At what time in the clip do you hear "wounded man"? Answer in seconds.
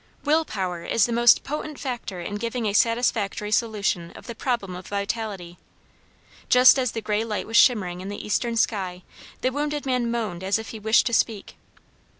9.51-10.09